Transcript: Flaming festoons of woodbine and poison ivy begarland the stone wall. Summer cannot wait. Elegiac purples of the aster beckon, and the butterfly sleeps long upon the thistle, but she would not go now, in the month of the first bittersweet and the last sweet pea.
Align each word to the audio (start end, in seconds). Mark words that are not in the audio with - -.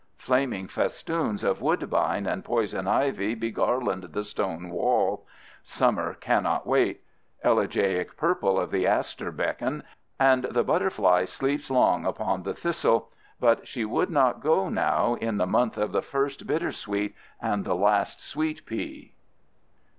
Flaming 0.17 0.67
festoons 0.67 1.43
of 1.43 1.61
woodbine 1.61 2.25
and 2.25 2.43
poison 2.43 2.87
ivy 2.87 3.35
begarland 3.35 4.13
the 4.13 4.23
stone 4.23 4.71
wall. 4.71 5.27
Summer 5.61 6.15
cannot 6.15 6.65
wait. 6.65 7.03
Elegiac 7.43 8.17
purples 8.17 8.63
of 8.63 8.71
the 8.71 8.87
aster 8.87 9.31
beckon, 9.31 9.83
and 10.19 10.45
the 10.45 10.63
butterfly 10.63 11.25
sleeps 11.25 11.69
long 11.69 12.07
upon 12.07 12.41
the 12.41 12.55
thistle, 12.55 13.11
but 13.39 13.67
she 13.67 13.85
would 13.85 14.09
not 14.09 14.41
go 14.41 14.69
now, 14.69 15.13
in 15.21 15.37
the 15.37 15.45
month 15.45 15.77
of 15.77 15.91
the 15.91 16.01
first 16.01 16.47
bittersweet 16.47 17.13
and 17.39 17.63
the 17.63 17.75
last 17.75 18.19
sweet 18.19 18.65
pea. 18.65 19.13